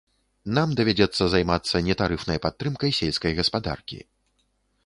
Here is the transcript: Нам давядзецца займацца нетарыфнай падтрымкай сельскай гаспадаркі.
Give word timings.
Нам 0.57 0.71
давядзецца 0.79 1.23
займацца 1.33 1.81
нетарыфнай 1.89 2.41
падтрымкай 2.47 2.91
сельскай 3.01 3.37
гаспадаркі. 3.41 4.01